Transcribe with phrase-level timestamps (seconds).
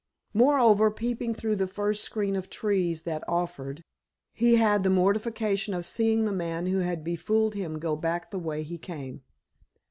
[0.33, 3.83] Moreover, peeping through the first screen of trees that offered,
[4.33, 8.39] he had the mortification of seeing the man who had befooled him go back the
[8.39, 9.21] way he came.